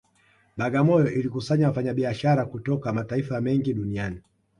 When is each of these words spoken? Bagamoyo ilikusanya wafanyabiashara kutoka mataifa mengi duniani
Bagamoyo 0.57 1.11
ilikusanya 1.11 1.67
wafanyabiashara 1.67 2.45
kutoka 2.45 2.93
mataifa 2.93 3.41
mengi 3.41 3.73
duniani 3.73 4.21